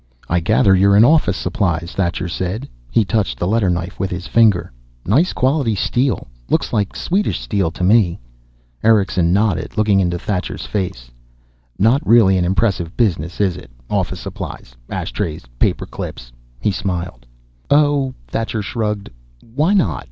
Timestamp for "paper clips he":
15.59-16.71